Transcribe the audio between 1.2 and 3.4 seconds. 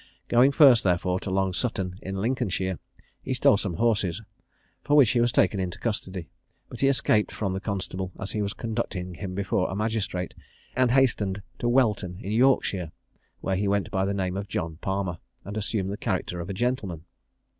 Long Sutton, in Lincolnshire, he